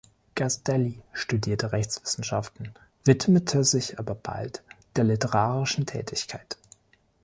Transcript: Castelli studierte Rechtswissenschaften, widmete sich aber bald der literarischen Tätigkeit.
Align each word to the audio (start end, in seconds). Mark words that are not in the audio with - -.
Castelli 0.33 0.99
studierte 1.13 1.73
Rechtswissenschaften, 1.73 2.73
widmete 3.05 3.63
sich 3.63 3.99
aber 3.99 4.15
bald 4.15 4.63
der 4.95 5.03
literarischen 5.03 5.85
Tätigkeit. 5.85 6.57